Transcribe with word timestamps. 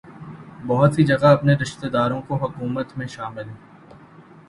بہت 0.67 0.93
سی 0.93 1.03
جگہ 1.03 1.27
اپنے 1.27 1.53
رشتہ 1.53 1.87
داروں 1.87 2.21
کو 2.21 2.35
حکومت 2.35 2.97
میں 2.97 3.07
شامل 3.07 3.47